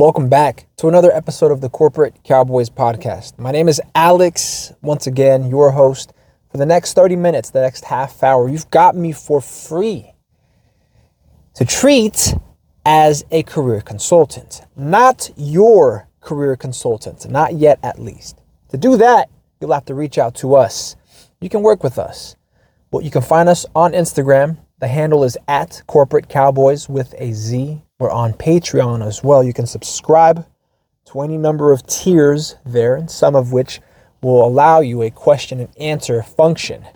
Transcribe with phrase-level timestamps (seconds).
[0.00, 3.38] Welcome back to another episode of the Corporate Cowboys Podcast.
[3.38, 6.14] My name is Alex, once again, your host.
[6.50, 10.14] For the next 30 minutes, the next half hour, you've got me for free
[11.52, 12.32] to treat
[12.86, 18.40] as a career consultant, not your career consultant, not yet at least.
[18.70, 19.28] To do that,
[19.60, 20.96] you'll have to reach out to us.
[21.42, 22.36] You can work with us.
[22.90, 24.56] Well, you can find us on Instagram.
[24.80, 27.82] The handle is at Corporate Cowboys with a Z.
[27.98, 29.44] We're on Patreon as well.
[29.44, 30.46] You can subscribe
[31.04, 33.80] to any number of tiers there, and some of which
[34.22, 36.86] will allow you a question and answer function.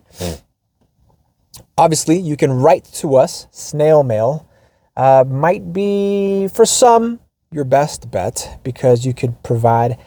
[1.77, 4.49] Obviously, you can write to us, snail mail.
[4.97, 7.21] Uh, might be, for some,
[7.51, 9.99] your best bet because you could provide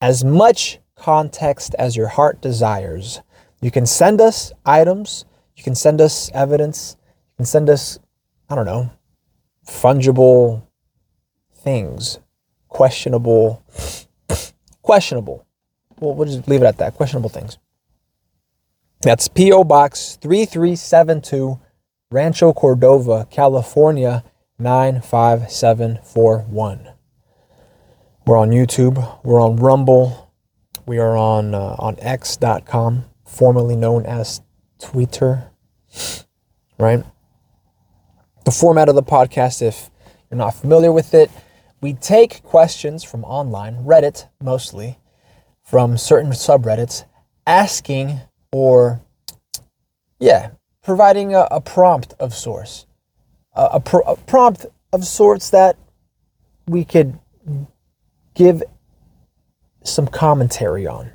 [0.00, 3.20] as much context as your heart desires.
[3.60, 6.96] You can send us items, you can send us evidence,
[7.38, 7.98] can send us,
[8.50, 8.90] I don't know,
[9.66, 10.66] fungible
[11.54, 12.18] things,
[12.68, 13.64] questionable,
[14.82, 15.46] questionable.
[16.00, 16.94] Well, we'll just leave it at that.
[16.94, 17.58] Questionable things.
[19.02, 19.62] That's P.O.
[19.62, 21.60] Box 3372,
[22.10, 24.24] Rancho Cordova, California
[24.58, 26.88] 95741.
[28.26, 29.20] We're on YouTube.
[29.22, 30.32] We're on Rumble.
[30.86, 34.40] We are on uh, on X.com, formerly known as
[34.80, 35.52] Twitter.
[36.78, 37.04] Right?
[38.48, 39.90] The format of the podcast, if
[40.30, 41.30] you're not familiar with it,
[41.82, 44.98] we take questions from online, Reddit mostly,
[45.62, 47.04] from certain subreddits,
[47.46, 49.02] asking or,
[50.18, 52.86] yeah, providing a, a prompt of source,
[53.52, 55.76] a, a, a prompt of sorts that
[56.66, 57.18] we could
[58.32, 58.62] give
[59.84, 61.10] some commentary on.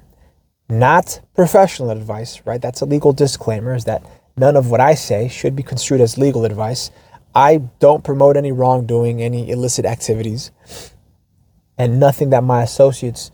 [0.70, 2.62] Not professional advice, right?
[2.62, 4.04] That's a legal disclaimer, is that
[4.38, 6.92] none of what I say should be construed as legal advice.
[7.36, 10.52] I don't promote any wrongdoing, any illicit activities,
[11.78, 13.32] and nothing that my associates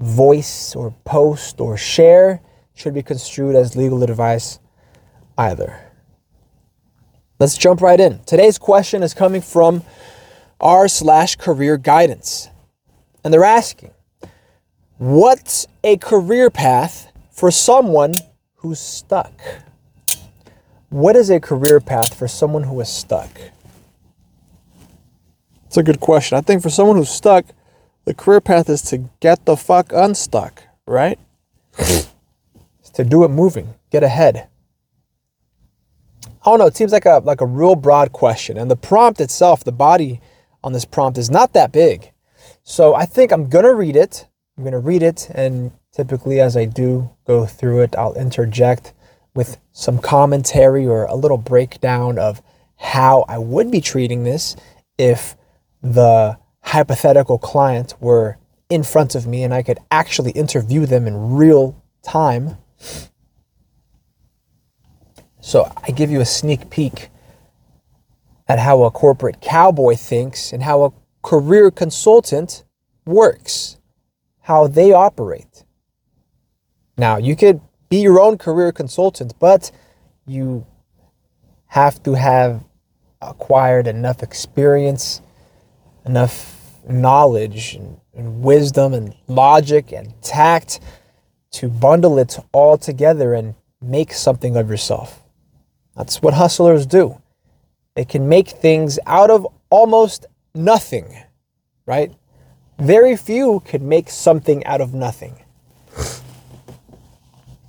[0.00, 2.40] voice or post or share
[2.74, 4.58] should be construed as legal advice
[5.38, 5.92] either.
[7.38, 8.20] Let's jump right in.
[8.24, 9.82] Today's question is coming from
[10.60, 12.48] r slash career guidance.
[13.22, 13.92] And they're asking,
[14.98, 18.14] what's a career path for someone
[18.56, 19.32] who's stuck?
[20.94, 23.28] What is a career path for someone who is stuck?
[25.66, 26.38] It's a good question.
[26.38, 27.46] I think for someone who's stuck,
[28.04, 31.18] the career path is to get the fuck unstuck, right?
[31.76, 34.46] it's to do it moving, get ahead.
[36.26, 36.66] I don't know.
[36.66, 40.20] It seems like a like a real broad question, and the prompt itself, the body
[40.62, 42.12] on this prompt is not that big.
[42.62, 44.28] So I think I'm gonna read it.
[44.56, 48.92] I'm gonna read it, and typically, as I do go through it, I'll interject
[49.34, 52.42] with some commentary or a little breakdown of
[52.76, 54.56] how I would be treating this
[54.98, 55.36] if
[55.82, 58.38] the hypothetical client were
[58.70, 62.56] in front of me and I could actually interview them in real time.
[65.40, 67.10] So I give you a sneak peek
[68.48, 72.64] at how a corporate cowboy thinks and how a career consultant
[73.04, 73.78] works,
[74.42, 75.64] how they operate.
[76.96, 79.70] Now, you could be your own career consultant, but
[80.26, 80.66] you
[81.66, 82.64] have to have
[83.20, 85.20] acquired enough experience,
[86.04, 90.80] enough knowledge and, and, wisdom and logic and tact
[91.50, 95.22] to bundle it all together and make something of yourself.
[95.96, 97.20] That's what hustlers do.
[97.94, 101.16] They can make things out of almost nothing,
[101.86, 102.12] right?
[102.78, 105.43] Very few can make something out of nothing.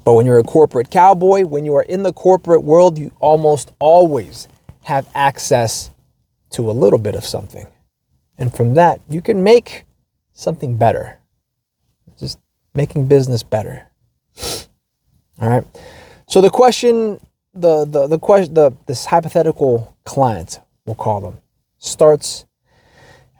[0.05, 3.73] But when you're a corporate cowboy, when you are in the corporate world, you almost
[3.79, 4.47] always
[4.83, 5.89] have access
[6.51, 7.65] to a little bit of something.
[8.37, 9.85] And from that, you can make
[10.31, 11.17] something better.
[12.19, 12.39] Just
[12.75, 13.87] making business better.
[15.41, 15.65] All right.
[16.27, 17.19] So the question,
[17.53, 21.39] the the the question, the this hypothetical client, we'll call them,
[21.77, 22.45] starts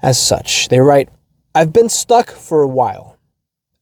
[0.02, 0.68] as such.
[0.70, 1.10] They write,
[1.54, 3.15] "I've been stuck for a while.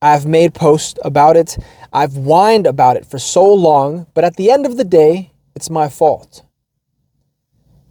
[0.04, 1.58] I've made posts about it.
[1.94, 5.70] I've whined about it for so long, but at the end of the day, it's
[5.70, 6.44] my fault.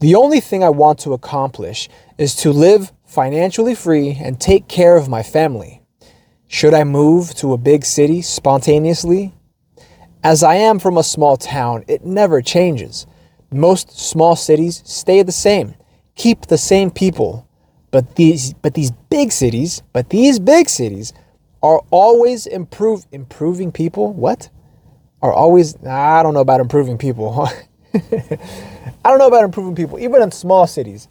[0.01, 1.89] The only thing I want to accomplish
[2.19, 5.81] is to live financially free and take care of my family.
[6.49, 9.33] Should I move to a big city spontaneously?
[10.23, 13.07] As I am from a small town, it never changes.
[13.51, 15.77] Most small cities stay the same,
[16.15, 17.49] keep the same people.
[17.91, 21.13] But these but these big cities, but these big cities
[21.63, 24.13] are always improve improving people.
[24.13, 24.51] What?
[25.21, 27.49] Are always I don't know about improving people.
[27.95, 31.09] I don't know about improving people, even in small cities.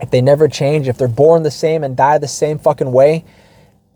[0.00, 3.24] if they never change, if they're born the same and die the same fucking way,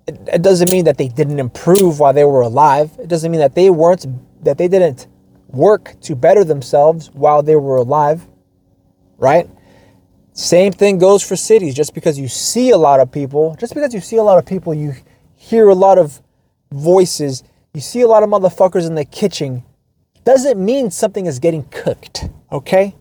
[0.06, 2.90] it, it doesn't mean that they didn't improve while they were alive.
[2.98, 4.06] It doesn't mean that they weren't
[4.44, 5.06] that they didn't
[5.48, 8.26] work to better themselves while they were alive,
[9.16, 9.48] right?
[10.32, 11.74] Same thing goes for cities.
[11.74, 14.46] Just because you see a lot of people, just because you see a lot of
[14.46, 14.94] people, you
[15.48, 16.20] hear a lot of
[16.70, 17.42] voices,
[17.72, 19.62] you see a lot of motherfuckers in the kitchen,
[20.24, 22.94] doesn't mean something is getting cooked, okay?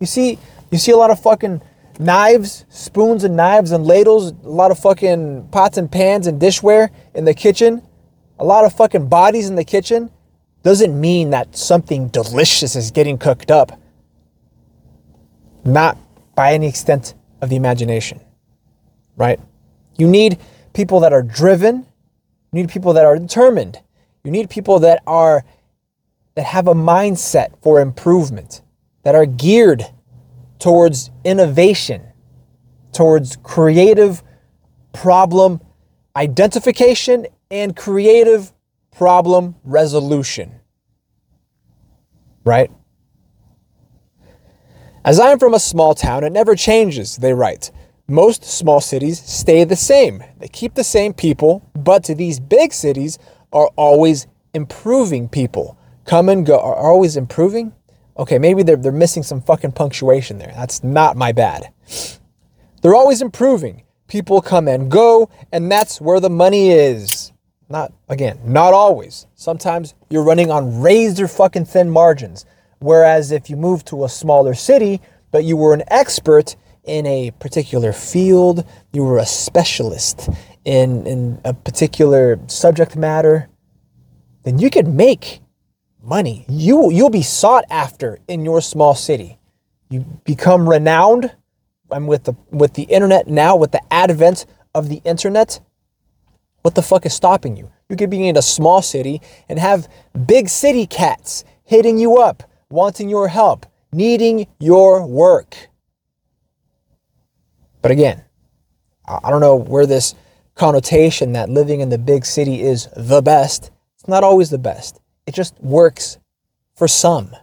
[0.00, 0.38] You see
[0.72, 1.62] you see a lot of fucking
[2.00, 6.88] knives, spoons and knives and ladles, a lot of fucking pots and pans and dishware
[7.14, 7.82] in the kitchen,
[8.38, 10.10] a lot of fucking bodies in the kitchen
[10.62, 13.78] doesn't mean that something delicious is getting cooked up.
[15.64, 15.98] Not
[16.34, 18.20] by any extent of the imagination,
[19.16, 19.38] right?
[19.96, 20.38] You need
[20.72, 21.86] people that are driven.
[22.52, 23.80] You need people that are determined.
[24.24, 25.44] You need people that are
[26.34, 28.62] that have a mindset for improvement,
[29.02, 29.84] that are geared
[30.58, 32.02] towards innovation,
[32.92, 34.22] towards creative
[34.92, 35.60] problem
[36.16, 38.52] identification and creative
[38.90, 40.52] problem resolution.
[42.44, 42.70] Right?
[45.04, 47.70] As I am from a small town, it never changes, they write.
[48.12, 50.22] Most small cities stay the same.
[50.38, 53.18] They keep the same people, but to these big cities
[53.54, 55.78] are always improving people.
[56.04, 57.72] Come and go are always improving.
[58.18, 60.52] Okay, maybe they're, they're missing some fucking punctuation there.
[60.54, 61.72] That's not my bad.
[62.82, 63.84] They're always improving.
[64.08, 67.32] People come and go, and that's where the money is.
[67.70, 69.26] Not, again, not always.
[69.36, 72.44] Sometimes you're running on razor fucking thin margins.
[72.78, 75.00] Whereas if you move to a smaller city,
[75.30, 80.28] but you were an expert in a particular field, you were a specialist
[80.64, 83.48] in, in a particular subject matter,
[84.44, 85.40] then you could make
[86.02, 86.44] money.
[86.48, 89.38] You you'll be sought after in your small city.
[89.90, 91.32] You become renowned.
[91.90, 95.60] And with the with the internet now, with the advent of the internet,
[96.62, 97.70] what the fuck is stopping you?
[97.88, 99.88] You could be in a small city and have
[100.26, 105.68] big city cats hitting you up, wanting your help, needing your work.
[107.82, 108.22] But again,
[109.06, 110.14] I don't know where this
[110.54, 113.70] connotation that living in the big city is the best.
[113.96, 115.00] It's not always the best.
[115.26, 116.18] It just works
[116.74, 117.34] for some.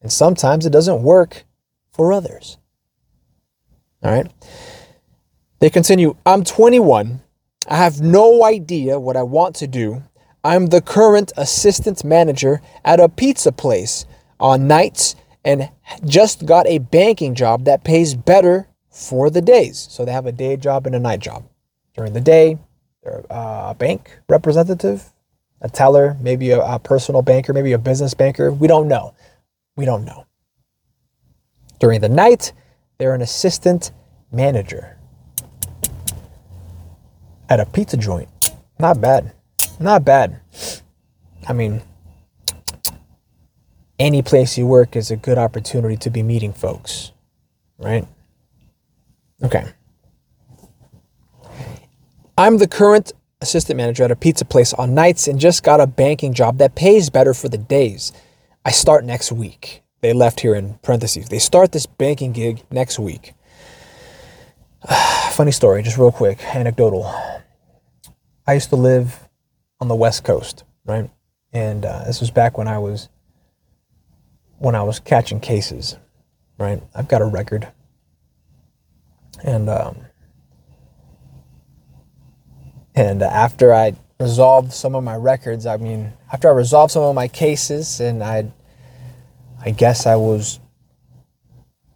[0.00, 1.44] And sometimes it doesn't work
[1.92, 2.58] for others.
[4.02, 4.30] All right.
[5.60, 7.22] They continue I'm 21.
[7.68, 10.02] I have no idea what I want to do.
[10.42, 14.06] I'm the current assistant manager at a pizza place
[14.40, 15.14] on nights
[15.44, 15.70] and
[16.04, 19.88] just got a banking job that pays better for the days.
[19.90, 21.44] So they have a day job and a night job.
[21.96, 22.58] During the day,
[23.02, 25.12] they're a bank representative
[25.62, 28.52] a teller, maybe a, a personal banker, maybe a business banker.
[28.52, 29.14] We don't know.
[29.76, 30.26] We don't know.
[31.78, 32.52] During the night,
[32.98, 33.92] they're an assistant
[34.30, 34.98] manager
[37.48, 38.28] at a pizza joint.
[38.78, 39.32] Not bad.
[39.78, 40.40] Not bad.
[41.48, 41.82] I mean,
[43.98, 47.12] any place you work is a good opportunity to be meeting folks,
[47.78, 48.06] right?
[49.42, 49.64] Okay.
[52.38, 55.86] I'm the current assistant manager at a pizza place on nights and just got a
[55.86, 58.12] banking job that pays better for the days.
[58.64, 59.82] I start next week.
[60.00, 61.28] They left here in parentheses.
[61.28, 63.34] They start this banking gig next week.
[65.30, 67.12] Funny story, just real quick, anecdotal.
[68.46, 69.28] I used to live
[69.80, 71.10] on the West Coast, right?
[71.52, 73.08] And uh, this was back when I was
[74.58, 75.96] when I was catching cases,
[76.58, 76.80] right?
[76.94, 77.68] I've got a record,
[79.42, 79.96] and um,
[82.94, 87.14] and after I resolved some of my records, I mean, after I resolved some of
[87.14, 88.52] my cases, and I,
[89.64, 90.60] I guess I was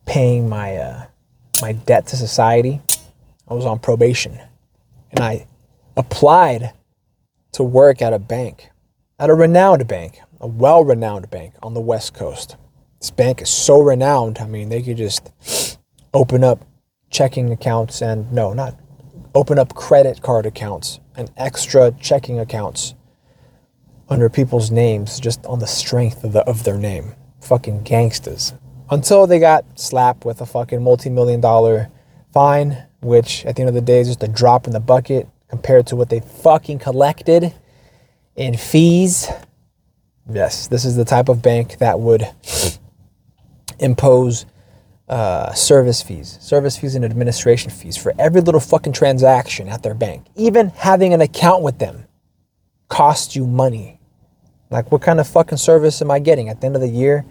[0.07, 1.07] paying my uh,
[1.61, 2.81] my debt to society.
[3.49, 4.41] I was on probation,
[5.13, 5.47] and I
[5.97, 6.73] applied
[7.53, 8.71] to work at a bank,
[9.19, 12.57] at a renowned bank, a well-renowned bank on the West Coast.
[13.01, 14.39] This bank is so renowned.
[14.39, 15.79] I mean, they could just
[16.13, 16.67] open up
[17.17, 18.79] checking accounts and no, not
[19.35, 22.95] open up credit card accounts and extra checking accounts
[24.11, 27.15] under people's names just on the strength of, the, of their name.
[27.41, 28.53] Fucking gangsters.
[28.91, 31.91] Until they got slapped with a fucking multi million dollar
[32.35, 35.27] fine, which at the end of the day is just a drop in the bucket
[35.49, 37.55] compared to what they fucking collected
[38.35, 39.31] in fees.
[40.31, 42.29] Yes, this is the type of bank that would
[43.79, 44.45] impose
[45.09, 49.95] uh, service fees, service fees and administration fees for every little fucking transaction at their
[49.95, 50.27] bank.
[50.35, 52.07] Even having an account with them
[52.89, 54.01] costs you money.
[54.71, 57.25] Like, what kind of fucking service am I getting at the end of the year?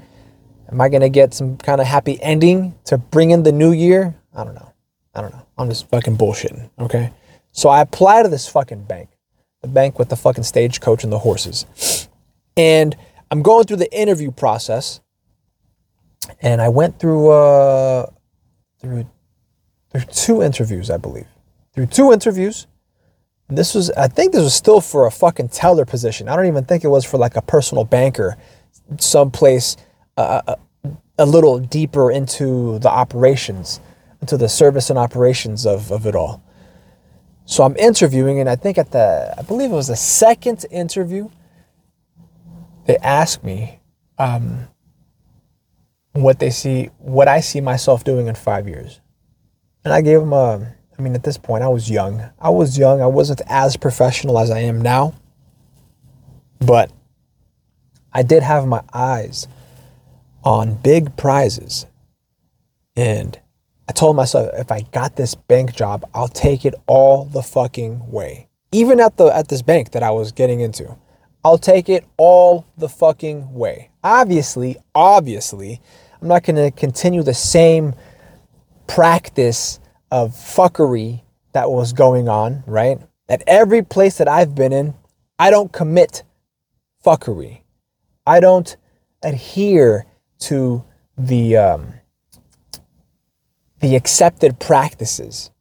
[0.72, 4.16] Am I gonna get some kind of happy ending to bring in the new year?
[4.34, 4.74] I don't know.
[5.14, 5.46] I don't know.
[5.58, 6.70] I'm just fucking bullshitting.
[6.80, 7.12] Okay.
[7.52, 9.10] So I apply to this fucking bank,
[9.62, 12.08] the bank with the fucking stagecoach and the horses.
[12.58, 12.96] And
[13.32, 15.02] I'm going through the interview process.
[16.42, 18.10] And I went through uh
[18.80, 19.08] through
[19.92, 21.28] through two interviews, I believe.
[21.74, 22.68] Through two interviews.
[23.48, 26.28] This was I think this was still for a fucking teller position.
[26.28, 28.38] I don't even think it was for like a personal banker
[29.00, 29.78] someplace
[30.18, 30.56] uh, uh
[31.18, 33.80] a little deeper into the operations,
[34.22, 36.44] into the service and operations of, of it all.
[37.46, 41.30] So I'm interviewing, and I think at the, I believe it was the second interview,
[42.86, 43.80] they asked me
[44.18, 44.68] um,
[46.16, 49.02] what they see, what I see myself doing in five years.
[49.84, 52.24] And I gave them a, I mean, at this point, I was young.
[52.40, 53.02] I was young.
[53.02, 55.14] I wasn't as professional as I am now.
[56.60, 56.92] But
[58.14, 59.48] I did have my eyes
[60.44, 61.86] on big prizes.
[62.96, 63.38] And
[63.90, 68.10] I told myself if I got this bank job, I'll take it all the fucking
[68.10, 68.48] way.
[68.72, 70.98] Even at the at this bank that I was getting into.
[71.44, 73.92] I'll take it all the fucking way.
[74.04, 75.80] Obviously, obviously,
[76.22, 77.94] I'm not going to continue the same
[78.88, 79.80] practice
[80.12, 81.22] of fuckery
[81.54, 83.00] that was going on, right?
[83.28, 84.94] At every place that I've been in,
[85.40, 86.24] I don't commit
[87.06, 87.62] fuckery.
[88.26, 88.76] I don't
[89.24, 90.06] adhere
[90.40, 90.84] to
[91.18, 91.94] the um,
[93.80, 95.52] the accepted practices,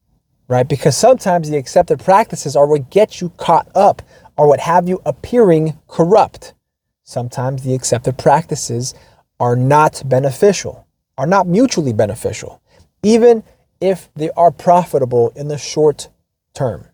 [0.49, 0.69] right?
[0.69, 4.03] Because sometimes the accepted practices are what get you caught up
[4.37, 6.55] or what have you appearing corrupt.
[7.03, 8.95] Sometimes the accepted practices
[9.41, 10.87] are not beneficial,
[11.19, 12.61] are not mutually beneficial,
[13.03, 13.43] even
[13.81, 16.09] if they are profitable in the short
[16.55, 16.87] term.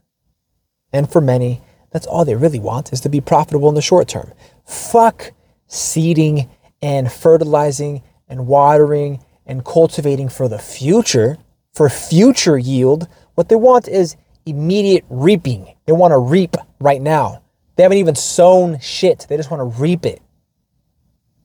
[0.92, 4.08] And for many, that's all they really want is to be profitable in the short
[4.08, 4.32] term.
[4.66, 5.32] Fuck
[5.66, 6.48] seeding
[6.82, 11.38] and fertilizing and watering and cultivating for the future,
[11.74, 14.16] for future yield, what they want is
[14.46, 15.74] immediate reaping.
[15.86, 17.42] They want to reap right now.
[17.76, 19.26] They haven't even sown shit.
[19.28, 20.20] They just want to reap it.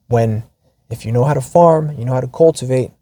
[0.08, 0.44] When,
[0.90, 2.92] if you know how to farm, you know how to cultivate,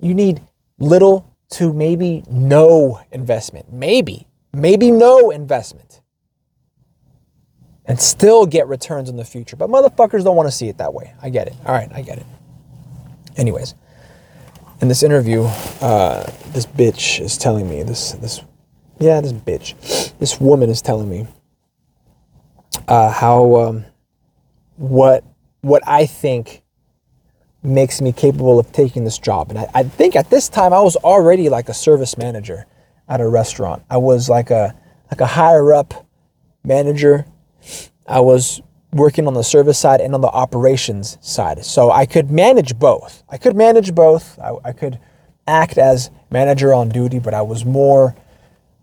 [0.00, 0.42] you need
[0.78, 3.72] little to maybe no investment.
[3.72, 6.02] Maybe, maybe no investment
[7.86, 9.56] and still get returns in the future.
[9.56, 11.14] But motherfuckers don't want to see it that way.
[11.22, 11.54] I get it.
[11.66, 12.26] All right, I get it.
[13.36, 13.74] Anyways,
[14.80, 15.42] in this interview,
[15.80, 18.42] uh, this bitch is telling me this this
[18.98, 19.74] yeah this bitch
[20.18, 21.26] this woman is telling me
[22.88, 23.84] uh, how um,
[24.76, 25.24] what
[25.60, 26.61] what I think
[27.62, 29.50] makes me capable of taking this job.
[29.50, 32.66] And I, I think at this time I was already like a service manager
[33.08, 33.82] at a restaurant.
[33.88, 34.74] I was like a
[35.10, 36.06] like a higher up
[36.64, 37.26] manager
[38.06, 38.60] I was
[38.92, 41.64] working on the service side and on the operations side.
[41.64, 43.22] So I could manage both.
[43.28, 44.38] I could manage both.
[44.38, 44.98] I, I could
[45.46, 48.14] act as manager on duty, but I was more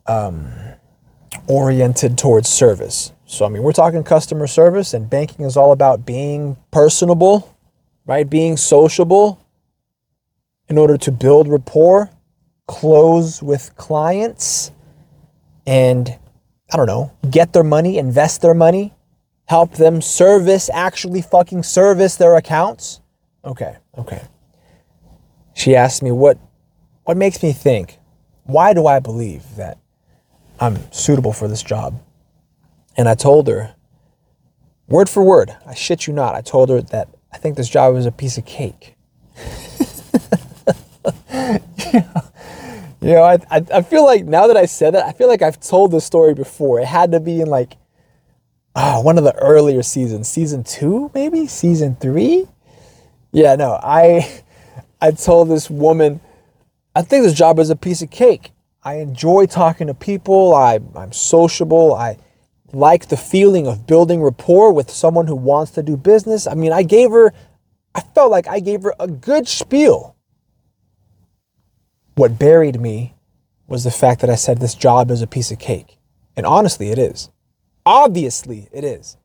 [0.07, 0.51] um,
[1.47, 3.13] oriented towards service.
[3.25, 7.55] So, I mean, we're talking customer service, and banking is all about being personable,
[8.09, 8.27] right?
[8.27, 9.39] Being sociable
[10.67, 12.09] in order to build rapport,
[12.67, 14.71] close with clients,
[15.67, 16.17] and
[16.73, 18.95] I don't know, get their money, invest their money,
[19.45, 22.99] help them service, actually fucking service their accounts?
[23.45, 24.23] Okay, okay.
[25.53, 26.39] She asked me what
[27.03, 27.99] what makes me think,
[28.43, 29.77] why do I believe that
[30.59, 32.01] I'm suitable for this job?
[32.97, 33.75] And I told her,
[34.87, 37.95] word for word, I shit you not, I told her that I think this job
[37.95, 38.95] is a piece of cake.
[43.01, 45.41] you know, I, I, I feel like now that I said that, I feel like
[45.41, 46.79] I've told this story before.
[46.79, 47.77] It had to be in like
[48.75, 52.47] oh, one of the earlier seasons, season two, maybe season three.
[53.31, 54.41] Yeah, no, I
[55.01, 56.19] I told this woman,
[56.95, 58.51] I think this job is a piece of cake.
[58.83, 60.55] I enjoy talking to people.
[60.55, 61.93] I, I'm sociable.
[61.93, 62.17] I
[62.73, 66.47] like the feeling of building rapport with someone who wants to do business.
[66.47, 67.33] I mean, I gave her,
[67.95, 70.15] I felt like I gave her a good spiel.
[72.15, 73.15] What buried me
[73.67, 75.97] was the fact that I said this job is a piece of cake.
[76.35, 77.29] And honestly, it is.
[77.85, 79.17] Obviously, it is.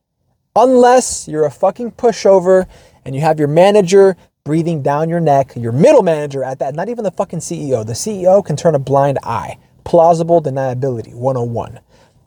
[0.56, 2.66] Unless you're a fucking pushover
[3.04, 6.88] and you have your manager breathing down your neck, your middle manager at that, not
[6.88, 7.84] even the fucking CEO.
[7.84, 9.58] The CEO can turn a blind eye.
[9.84, 11.80] Plausible deniability 101.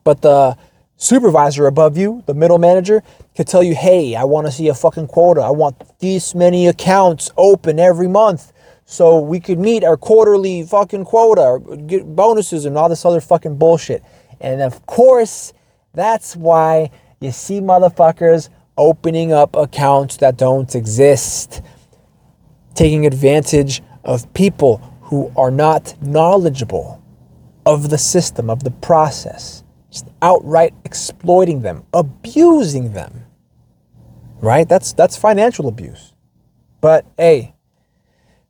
[0.04, 0.56] But the
[0.98, 3.02] supervisor above you, the middle manager,
[3.34, 5.40] could tell you, hey, I want to see a fucking quota.
[5.40, 8.52] I want this many accounts open every month
[8.84, 13.56] so we could meet our quarterly fucking quota, get bonuses and all this other fucking
[13.56, 14.02] bullshit.
[14.40, 15.52] And of course,
[15.94, 16.90] that's why
[17.20, 21.62] you see motherfuckers opening up accounts that don't exist,
[22.74, 27.02] taking advantage of people who are not knowledgeable,
[27.66, 29.62] of the system, of the process,
[30.22, 33.24] outright exploiting them, abusing them.
[34.40, 34.68] Right?
[34.68, 36.12] That's that's financial abuse.
[36.80, 37.54] But hey,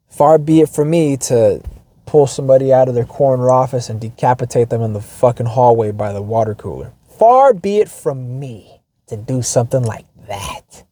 [0.09, 1.63] far be it from me to
[2.05, 6.13] pull somebody out of their corner office and decapitate them in the fucking hallway by
[6.13, 6.93] the water cooler.
[7.19, 10.85] Far be it from me to do something like that.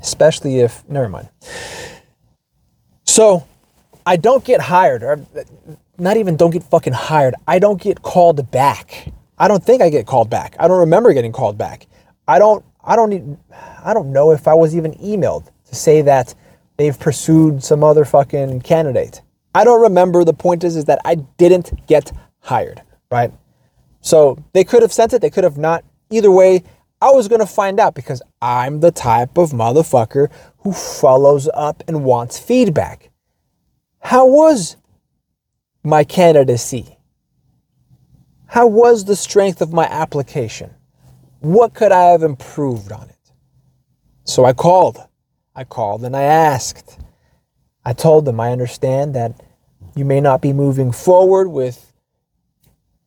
[0.00, 1.28] Especially if, never mind.
[3.04, 3.46] So,
[4.06, 5.44] I don't get hired, or uh,
[5.98, 7.34] not even don't get fucking hired.
[7.46, 9.12] I don't get called back.
[9.38, 10.56] I don't think I get called back.
[10.58, 11.86] I don't remember getting called back.
[12.28, 13.38] I don't I don't
[13.84, 16.34] I don't know if I was even emailed to say that
[16.76, 19.22] they've pursued some other fucking candidate.
[19.54, 20.24] I don't remember.
[20.24, 23.32] The point is is that I didn't get hired, right?
[24.00, 25.84] So they could have sent it, they could have not.
[26.10, 26.62] Either way,
[27.00, 31.82] I was going to find out because I'm the type of motherfucker who follows up
[31.88, 33.10] and wants feedback.
[34.00, 34.76] How was
[35.82, 36.93] my candidacy?
[38.46, 40.70] How was the strength of my application?
[41.40, 43.32] What could I have improved on it?
[44.24, 44.98] So I called.
[45.54, 46.98] I called and I asked.
[47.84, 49.40] I told them I understand that
[49.94, 51.92] you may not be moving forward with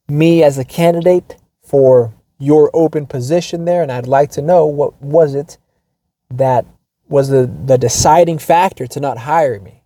[0.08, 5.02] me as a candidate for your open position there and I'd like to know what
[5.02, 5.58] was it
[6.30, 6.66] that
[7.10, 9.84] was the, the deciding factor to not hire me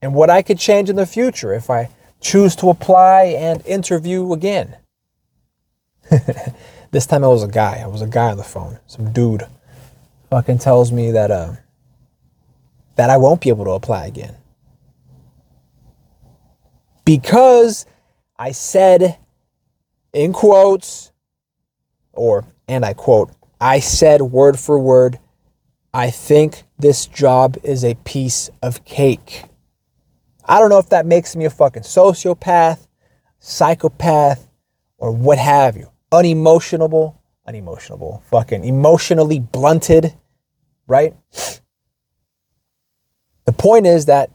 [0.00, 1.90] and what I could change in the future if I
[2.22, 4.76] choose to apply and interview again.
[6.90, 7.80] this time it was a guy.
[7.82, 8.78] I was a guy on the phone.
[8.86, 9.46] Some dude
[10.30, 11.52] fucking tells me that uh
[12.96, 14.36] that I won't be able to apply again.
[17.04, 17.86] Because
[18.38, 19.18] I said
[20.12, 21.12] in quotes
[22.12, 25.18] or and I quote, I said word for word,
[25.92, 29.44] I think this job is a piece of cake.
[30.44, 32.86] I don't know if that makes me a fucking sociopath,
[33.38, 34.48] psychopath,
[34.98, 35.90] or what have you.
[36.10, 37.16] Unemotionable,
[37.48, 40.14] unemotionable, fucking emotionally blunted,
[40.86, 41.14] right?
[43.44, 44.30] The point is that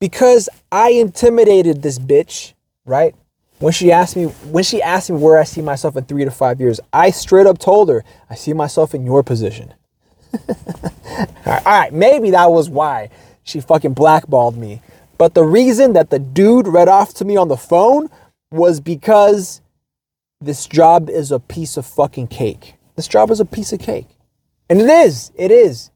[0.00, 3.14] because I intimidated this bitch, right?
[3.58, 6.30] When she asked me, when she asked me where I see myself in three to
[6.30, 9.74] five years, I straight up told her, I see myself in your position.
[10.32, 10.40] all,
[11.46, 13.10] right, all right, maybe that was why
[13.44, 14.82] she fucking blackballed me
[15.18, 18.08] but the reason that the dude read off to me on the phone
[18.50, 19.60] was because
[20.40, 22.74] this job is a piece of fucking cake.
[22.96, 24.08] This job is a piece of cake.
[24.68, 25.32] And it is.
[25.36, 25.90] It is.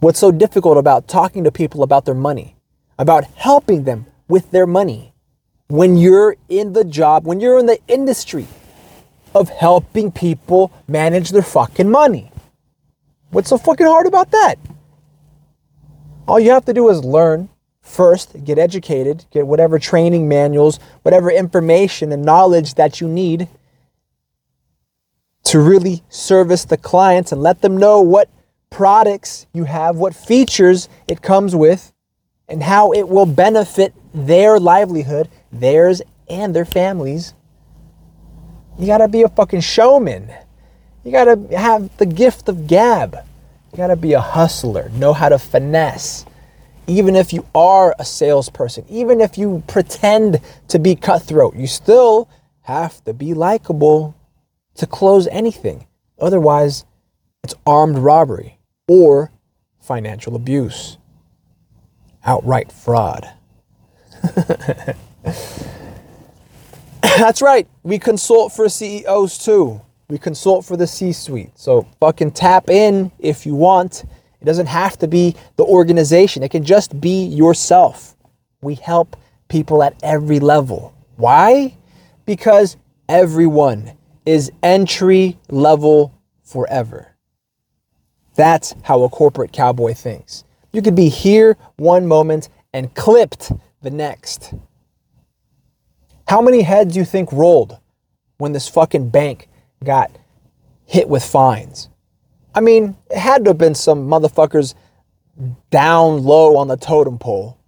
[0.00, 2.56] What's so difficult about talking to people about their money,
[2.98, 5.14] about helping them with their money
[5.68, 8.46] when you're in the job, when you're in the industry
[9.34, 12.30] of helping people manage their fucking money?
[13.30, 14.56] What's so fucking hard about that?
[16.26, 17.50] All you have to do is learn
[17.82, 23.48] first, get educated, get whatever training manuals, whatever information and knowledge that you need
[25.44, 28.30] to really service the clients and let them know what
[28.70, 31.92] products you have, what features it comes with,
[32.48, 37.34] and how it will benefit their livelihood, theirs and their families.
[38.78, 40.32] You gotta be a fucking showman.
[41.04, 43.18] You gotta have the gift of gab.
[43.74, 46.24] You gotta be a hustler, know how to finesse.
[46.86, 52.28] Even if you are a salesperson, even if you pretend to be cutthroat, you still
[52.60, 54.14] have to be likable
[54.76, 55.88] to close anything.
[56.20, 56.84] Otherwise,
[57.42, 59.32] it's armed robbery or
[59.80, 60.96] financial abuse,
[62.24, 63.28] outright fraud.
[67.02, 69.80] That's right, we consult for CEOs too.
[70.08, 71.50] We consult for the C suite.
[71.54, 74.04] So fucking tap in if you want.
[74.40, 78.14] It doesn't have to be the organization, it can just be yourself.
[78.60, 79.16] We help
[79.48, 80.94] people at every level.
[81.16, 81.76] Why?
[82.26, 82.76] Because
[83.08, 83.92] everyone
[84.26, 86.12] is entry level
[86.42, 87.14] forever.
[88.34, 90.44] That's how a corporate cowboy thinks.
[90.72, 94.52] You could be here one moment and clipped the next.
[96.26, 97.78] How many heads do you think rolled
[98.38, 99.48] when this fucking bank
[99.84, 100.10] got
[100.86, 101.88] hit with fines.
[102.54, 104.74] I mean, it had to have been some motherfuckers
[105.70, 107.58] down low on the totem pole.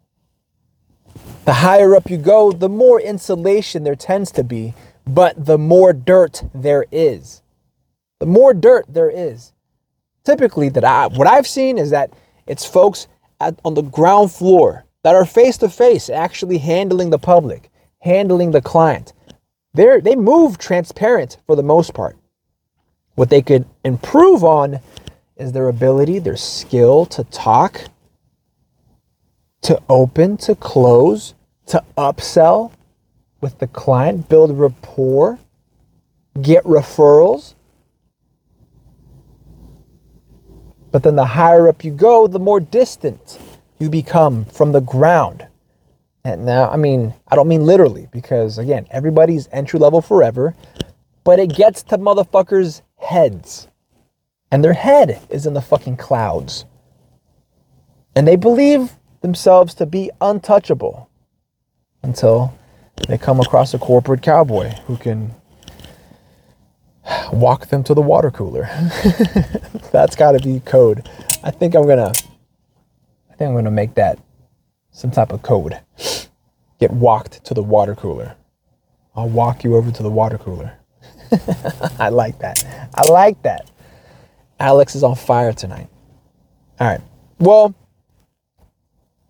[1.44, 4.74] The higher up you go, the more insulation there tends to be,
[5.06, 7.42] but the more dirt there is.
[8.18, 9.52] The more dirt there is.
[10.24, 12.12] Typically, that I what I've seen is that
[12.46, 13.06] it's folks
[13.40, 18.50] at, on the ground floor that are face to face, actually handling the public, handling
[18.50, 19.12] the client,
[19.76, 22.16] they they move transparent for the most part.
[23.14, 24.80] What they could improve on
[25.36, 27.82] is their ability, their skill to talk,
[29.62, 31.34] to open, to close,
[31.66, 32.72] to upsell,
[33.40, 35.38] with the client, build rapport,
[36.40, 37.54] get referrals.
[40.90, 43.38] But then the higher up you go, the more distant
[43.78, 45.46] you become from the ground.
[46.26, 50.56] And now, I mean, I don't mean literally because, again, everybody's entry level forever,
[51.22, 53.68] but it gets to motherfuckers' heads.
[54.50, 56.64] And their head is in the fucking clouds.
[58.16, 61.08] And they believe themselves to be untouchable
[62.02, 62.52] until
[63.06, 65.32] they come across a corporate cowboy who can
[67.32, 68.64] walk them to the water cooler.
[69.92, 71.08] That's got to be code.
[71.44, 72.20] I think I'm going to
[73.30, 74.18] I think I'm going to make that
[74.96, 75.78] some type of code.
[76.80, 78.34] Get walked to the water cooler.
[79.14, 80.72] I'll walk you over to the water cooler.
[81.98, 82.64] I like that.
[82.94, 83.70] I like that.
[84.58, 85.88] Alex is on fire tonight.
[86.80, 87.02] All right.
[87.38, 87.74] Well,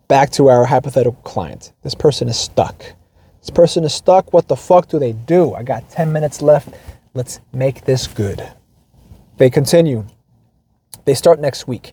[0.07, 1.73] back to our hypothetical client.
[1.83, 2.85] This person is stuck.
[3.41, 4.33] This person is stuck.
[4.33, 5.53] What the fuck do they do?
[5.55, 6.69] I got 10 minutes left.
[7.13, 8.49] Let's make this good.
[9.37, 10.07] They continue.
[11.07, 11.93] They start next week.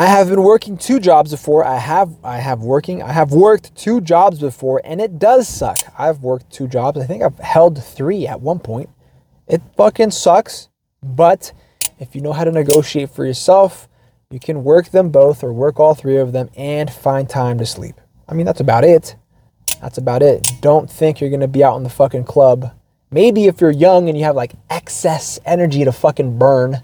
[0.00, 1.64] I have been working two jobs before.
[1.64, 3.02] I have I have working.
[3.02, 5.78] I have worked two jobs before and it does suck.
[5.98, 7.00] I've worked two jobs.
[7.00, 8.90] I think I've held 3 at one point.
[9.48, 10.68] It fucking sucks,
[11.02, 11.52] but
[11.98, 13.88] if you know how to negotiate for yourself,
[14.30, 17.66] you can work them both or work all three of them and find time to
[17.66, 18.00] sleep.
[18.28, 19.16] I mean, that's about it.
[19.80, 20.52] That's about it.
[20.60, 22.72] Don't think you're going to be out in the fucking club.
[23.10, 26.82] Maybe if you're young and you have like excess energy to fucking burn,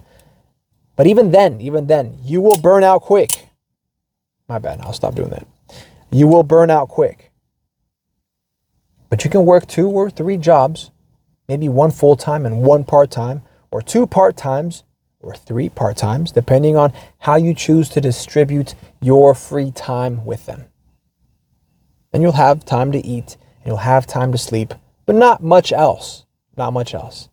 [0.96, 3.48] but even then, even then, you will burn out quick.
[4.48, 4.80] My bad.
[4.80, 5.46] I'll stop doing that.
[6.10, 7.32] You will burn out quick.
[9.08, 10.90] But you can work two or three jobs,
[11.48, 14.84] maybe one full time and one part time, or two part times
[15.20, 20.46] or three part times, depending on how you choose to distribute your free time with
[20.46, 20.66] them.
[22.12, 24.74] And you'll have time to eat and you'll have time to sleep,
[25.06, 26.26] but not much else.
[26.56, 27.30] Not much else.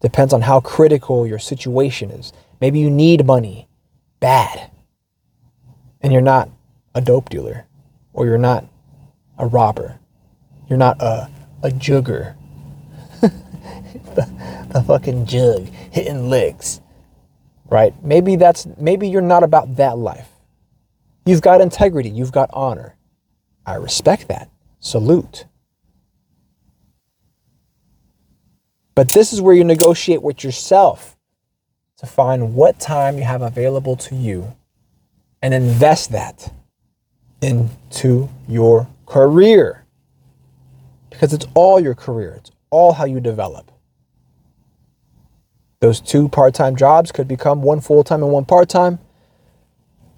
[0.00, 3.68] Depends on how critical your situation is Maybe you need money
[4.20, 4.70] bad
[6.00, 6.48] and you're not
[6.94, 7.66] a dope dealer
[8.12, 8.64] or you're not
[9.38, 9.98] a robber.
[10.68, 11.30] You're not a,
[11.62, 12.34] a jugger.
[13.20, 16.80] the, the fucking jug hitting licks.
[17.68, 17.92] Right?
[18.02, 20.28] Maybe that's maybe you're not about that life.
[21.26, 22.96] You've got integrity, you've got honor.
[23.66, 24.48] I respect that.
[24.78, 25.46] Salute.
[28.94, 31.15] But this is where you negotiate with yourself
[31.98, 34.54] to find what time you have available to you
[35.42, 36.52] and invest that
[37.40, 39.84] into your career.
[41.10, 43.70] Because it's all your career, it's all how you develop.
[45.80, 48.98] Those two part time jobs could become one full time and one part time.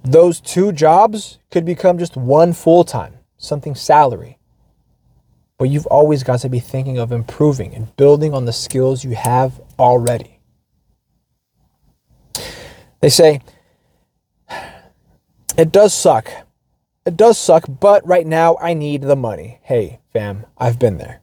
[0.03, 4.38] Those two jobs could become just one full time, something salary.
[5.59, 9.17] But you've always got to be thinking of improving and building on the skills you
[9.17, 10.38] have already.
[13.01, 13.41] They say,
[15.57, 16.31] it does suck.
[17.07, 19.61] It does suck, but right now I need the money.
[19.63, 21.21] Hey, fam, I've been there.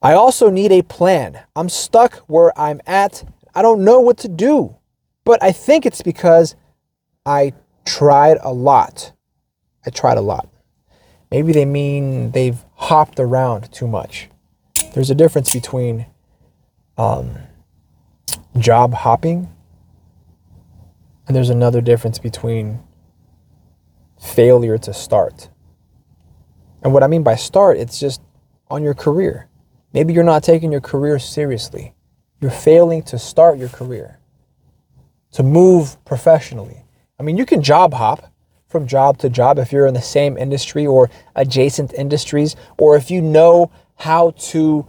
[0.00, 1.40] I also need a plan.
[1.56, 3.24] I'm stuck where I'm at.
[3.54, 4.76] I don't know what to do.
[5.24, 6.54] But I think it's because
[7.26, 7.52] I
[7.84, 9.12] tried a lot.
[9.84, 10.48] I tried a lot.
[11.30, 14.30] Maybe they mean they've hopped around too much.
[14.94, 16.06] There's a difference between
[16.96, 17.38] um,
[18.58, 19.52] job hopping
[21.28, 22.80] and there's another difference between
[24.18, 25.50] failure to start.
[26.82, 28.22] And what I mean by start, it's just
[28.70, 29.48] on your career.
[29.92, 31.94] Maybe you're not taking your career seriously.
[32.40, 34.18] You're failing to start your career,
[35.32, 36.84] to move professionally.
[37.20, 38.32] I mean, you can job hop
[38.66, 43.10] from job to job if you're in the same industry or adjacent industries, or if
[43.10, 44.86] you know how to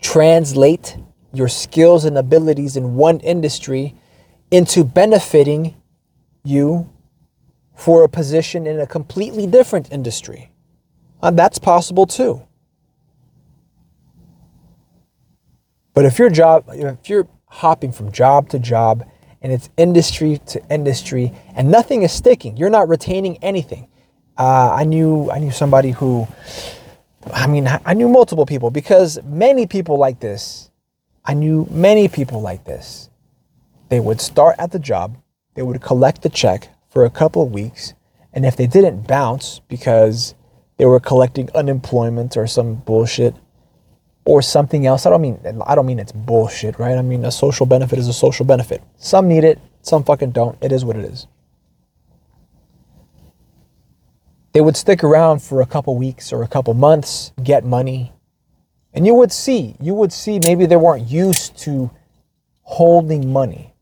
[0.00, 0.96] translate
[1.32, 3.94] your skills and abilities in one industry
[4.50, 5.76] into benefiting
[6.42, 6.90] you
[7.74, 10.50] for a position in a completely different industry.
[11.22, 12.42] Uh, that's possible too.
[15.94, 19.04] But if your job, if you're hopping from job to job
[19.42, 23.88] and it's industry to industry and nothing is sticking, you're not retaining anything.
[24.38, 26.26] Uh, I knew I knew somebody who,
[27.32, 30.70] I mean, I knew multiple people because many people like this.
[31.22, 33.09] I knew many people like this
[33.90, 35.18] they would start at the job,
[35.54, 37.92] they would collect the check for a couple of weeks,
[38.32, 40.34] and if they didn't bounce because
[40.78, 43.34] they were collecting unemployment or some bullshit
[44.24, 46.96] or something else, I don't mean I don't mean it's bullshit, right?
[46.96, 48.82] I mean a social benefit is a social benefit.
[48.96, 50.56] Some need it, some fucking don't.
[50.62, 51.26] It is what it is.
[54.52, 58.12] they would stick around for a couple weeks or a couple months, get money,
[58.92, 61.90] and you would see, you would see maybe they weren't used to
[62.62, 63.74] holding money.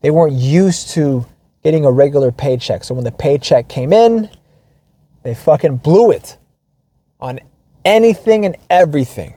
[0.00, 1.26] They weren't used to
[1.62, 2.84] getting a regular paycheck.
[2.84, 4.30] So when the paycheck came in,
[5.22, 6.38] they fucking blew it
[7.20, 7.40] on
[7.84, 9.34] anything and everything.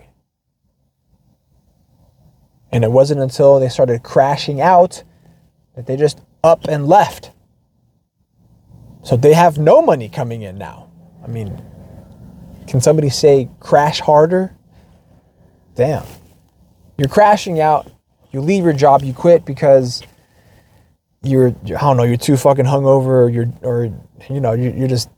[2.71, 5.03] And it wasn't until they started crashing out
[5.75, 7.31] that they just up and left.
[9.03, 10.89] So they have no money coming in now.
[11.23, 11.61] I mean,
[12.67, 14.55] can somebody say crash harder?
[15.75, 16.05] Damn.
[16.97, 17.91] You're crashing out,
[18.31, 20.03] you leave your job, you quit because
[21.23, 23.85] you're, I don't know, you're too fucking hungover or you're, or,
[24.29, 25.09] you know, you're, you're just,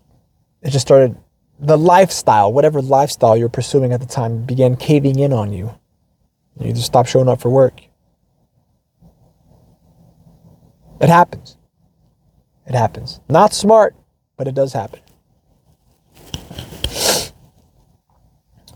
[0.61, 1.15] it just started,
[1.59, 5.73] the lifestyle, whatever lifestyle you're pursuing at the time, began caving in on you.
[6.59, 7.81] You just stop showing up for work.
[10.99, 11.57] It happens.
[12.65, 13.19] It happens.
[13.29, 13.95] Not smart,
[14.37, 14.99] but it does happen.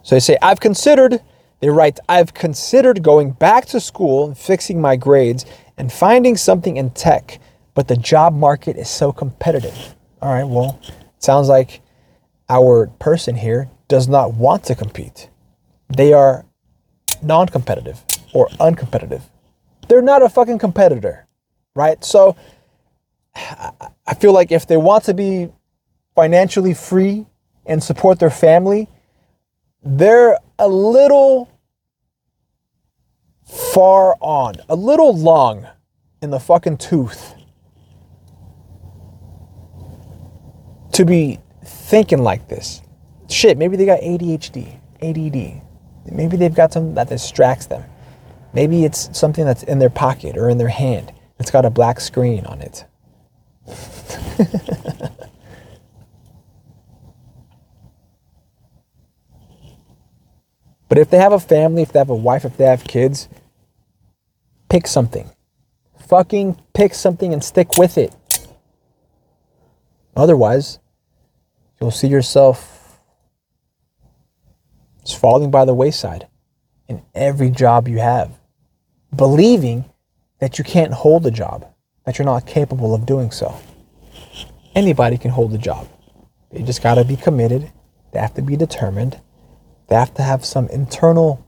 [0.03, 1.19] So they say, I've considered,
[1.59, 5.45] they write, I've considered going back to school and fixing my grades
[5.77, 7.39] and finding something in tech,
[7.73, 9.95] but the job market is so competitive.
[10.21, 10.79] All right, well,
[11.19, 11.81] sounds like
[12.49, 15.29] our person here does not want to compete.
[15.95, 16.45] They are
[17.21, 19.21] non competitive or uncompetitive.
[19.87, 21.27] They're not a fucking competitor,
[21.75, 22.03] right?
[22.03, 22.35] So
[23.35, 25.49] I feel like if they want to be
[26.15, 27.25] financially free
[27.65, 28.89] and support their family,
[29.83, 31.49] they're a little
[33.77, 35.67] far on, a little long
[36.23, 37.35] in the fucking tooth
[40.91, 42.81] to be thinking like this.
[43.29, 45.61] Shit, maybe they got ADHD, ADD.
[46.11, 47.83] Maybe they've got something that distracts them.
[48.51, 51.13] Maybe it's something that's in their pocket or in their hand.
[51.37, 52.83] It's got a black screen on it.
[60.89, 63.29] but if they have a family, if they have a wife, if they have kids,
[64.69, 65.29] pick something.
[66.07, 68.15] Fucking pick something and stick with it.
[70.15, 70.79] Otherwise,
[71.79, 72.99] you'll see yourself
[75.05, 76.27] just falling by the wayside
[76.87, 78.31] in every job you have,
[79.15, 79.85] believing
[80.39, 81.65] that you can't hold a job,
[82.05, 83.59] that you're not capable of doing so.
[84.75, 85.87] Anybody can hold a job.
[86.51, 87.71] They just got to be committed.
[88.11, 89.19] They have to be determined.
[89.87, 91.45] They have to have some internal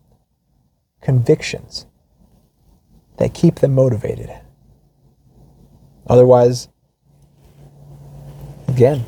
[1.01, 1.85] convictions
[3.19, 4.31] that keep them motivated.
[6.07, 6.69] Otherwise,
[8.67, 9.05] again,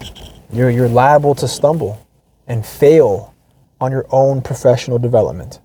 [0.53, 2.07] you're, you're liable to stumble
[2.45, 3.33] and fail
[3.79, 5.59] on your own professional development.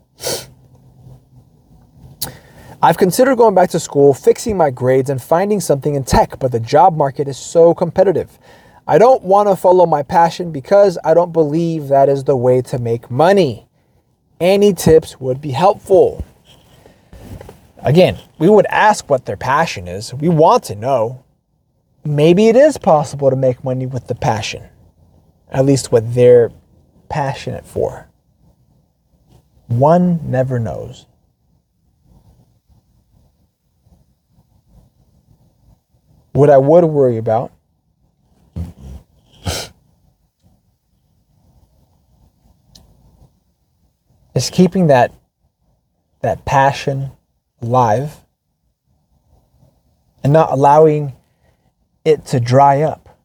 [2.83, 6.53] I've considered going back to school, fixing my grades, and finding something in tech, but
[6.53, 8.39] the job market is so competitive.
[8.87, 12.63] I don't want to follow my passion because I don't believe that is the way
[12.63, 13.67] to make money.
[14.41, 16.25] Any tips would be helpful.
[17.79, 20.13] Again, we would ask what their passion is.
[20.15, 21.25] We want to know.
[22.05, 24.69] Maybe it is possible to make money with the passion,
[25.49, 26.53] at least what they're
[27.09, 28.09] passionate for.
[29.67, 31.07] One never knows.
[36.33, 37.51] What I would worry about
[44.35, 45.13] is keeping that
[46.21, 47.11] that passion
[47.63, 48.17] alive
[50.23, 51.15] and not allowing
[52.05, 53.19] it to dry up.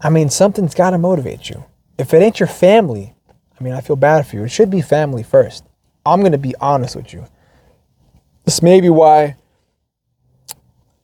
[0.00, 1.64] I mean, something's got to motivate you.
[1.96, 3.14] If it ain't your family,
[3.58, 4.44] I mean, I feel bad for you.
[4.44, 5.64] It should be family first.
[6.04, 7.26] I'm going to be honest with you.
[8.44, 9.36] This may be why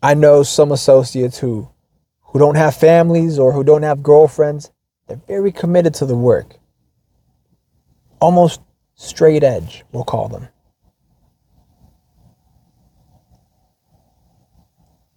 [0.03, 1.69] I know some associates who
[2.23, 4.71] who don't have families or who don't have girlfriends.
[5.07, 6.57] They're very committed to the work.
[8.21, 8.61] Almost
[8.99, 10.49] straight edge, we'll call them.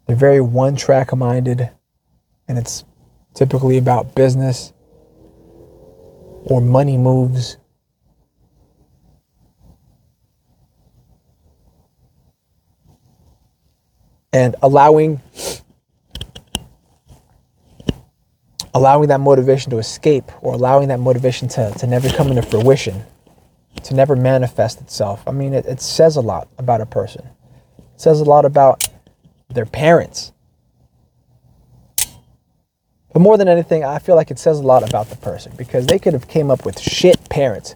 [0.06, 1.70] They're very one track minded,
[2.48, 2.86] and it's
[3.34, 4.72] typically about business
[6.44, 7.58] or money moves
[14.34, 15.22] and allowing
[18.74, 23.04] allowing that motivation to escape or allowing that motivation to, to never come into fruition
[23.84, 27.26] to never manifest itself i mean it, it says a lot about a person
[27.78, 28.88] it says a lot about
[29.50, 30.32] their parents
[33.14, 35.86] but more than anything i feel like it says a lot about the person because
[35.88, 37.76] they could have came up with shit parents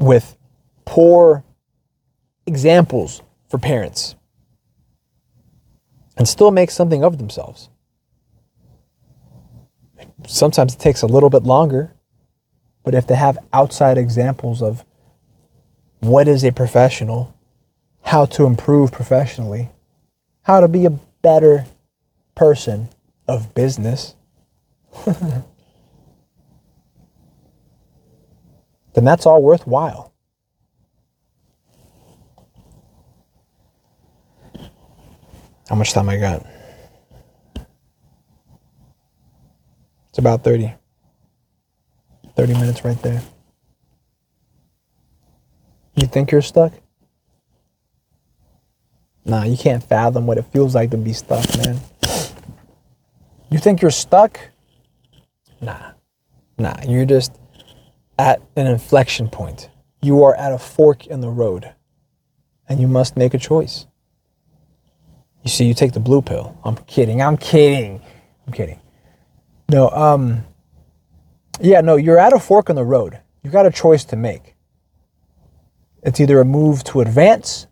[0.00, 0.36] with
[0.84, 1.44] poor
[2.46, 4.16] examples for parents.
[6.16, 7.70] and still make something of themselves.
[10.26, 11.92] Sometimes it takes a little bit longer,
[12.84, 14.84] but if they have outside examples of
[16.00, 17.34] what is a professional,
[18.02, 19.70] how to improve professionally,
[20.42, 20.90] how to be a
[21.22, 21.66] better
[22.34, 22.88] person
[23.28, 24.14] of business,
[25.06, 25.44] then
[28.94, 30.12] that's all worthwhile.
[35.68, 36.44] How much time I got?
[40.10, 40.74] It's about 30.
[42.36, 43.22] 30 minutes right there.
[45.94, 46.72] You think you're stuck?
[49.24, 51.78] Nah, you can't fathom what it feels like to be stuck, man.
[53.50, 54.40] You think you're stuck?
[55.60, 55.92] Nah.
[56.58, 57.38] Nah, you're just
[58.18, 59.68] at an inflection point.
[60.02, 61.72] You are at a fork in the road
[62.68, 63.86] and you must make a choice.
[65.42, 66.58] You see, you take the blue pill.
[66.64, 67.22] I'm kidding.
[67.22, 68.00] I'm kidding.
[68.46, 68.80] I'm kidding.
[69.70, 70.44] No, um,
[71.60, 73.20] yeah, no, you're at a fork in the road.
[73.42, 74.56] You've got a choice to make.
[76.02, 77.68] It's either a move to advance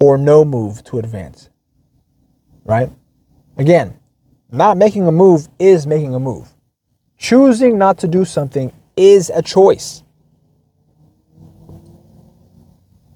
[0.00, 1.48] or no move to advance.
[2.64, 2.90] Right?
[3.56, 4.00] Again,
[4.50, 6.48] not making a move is making a move.
[7.18, 10.02] Choosing not to do something is a choice.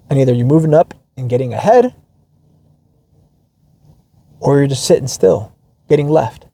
[0.09, 1.93] And either you're moving up and getting ahead,
[4.39, 5.55] or you're just sitting still,
[5.89, 6.45] getting left.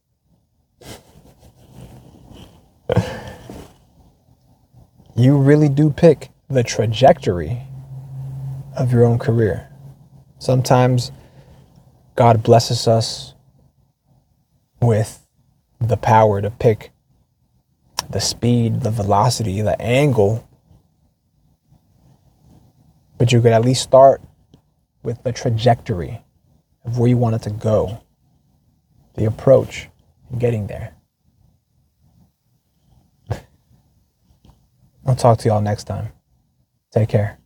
[5.16, 7.62] you really do pick the trajectory
[8.78, 9.70] of your own career.
[10.40, 11.12] Sometimes
[12.16, 13.34] God blesses us
[14.82, 15.26] with
[15.80, 16.92] the power to pick
[18.10, 20.48] the speed, the velocity, the angle
[23.24, 24.22] but you could at least start
[25.02, 26.22] with the trajectory
[26.86, 28.02] of where you want it to go,
[29.16, 29.90] the approach,
[30.30, 30.94] and getting there.
[35.06, 36.12] I'll talk to y'all next time.
[36.92, 37.43] Take care.